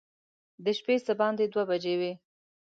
[0.63, 2.11] د شپې څه باندې دوه بجې وې.